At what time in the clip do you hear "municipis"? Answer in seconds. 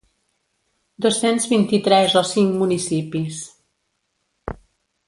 2.63-3.45